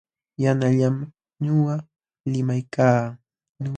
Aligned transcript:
Yanqallam 0.43 0.95
nuqa 1.43 1.75
limaykaa. 2.31 3.01